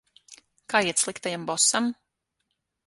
[0.73, 1.95] Kā iet sliktajam bosam?